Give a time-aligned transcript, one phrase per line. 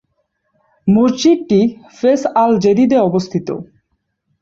[0.87, 1.59] মসজিদটি
[1.97, 3.47] ফেস আল-জেদীদে অবস্থিত।